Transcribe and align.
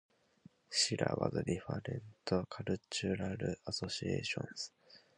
Silla 0.71 1.15
has 1.31 1.43
different 1.45 2.49
cultural 2.49 3.53
associations. 3.67 4.71